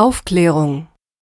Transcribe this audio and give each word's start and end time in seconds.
Aufklärung. 0.00 0.86